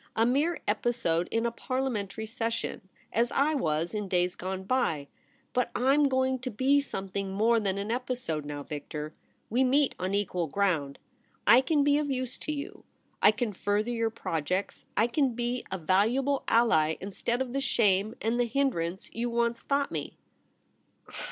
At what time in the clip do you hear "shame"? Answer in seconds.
17.61-18.15